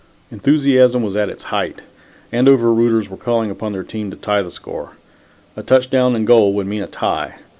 [0.31, 1.81] Enthusiasm was at its height.
[2.31, 4.93] Andover rooters were calling upon their team to tie the score.
[5.55, 7.35] A touchdown and goal would mean a tie.